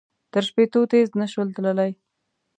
تر 0.31 0.43
شپېتو 0.49 0.81
تېز 0.91 1.09
نه 1.19 1.27
شول 1.31 1.47
تللای. 1.55 1.91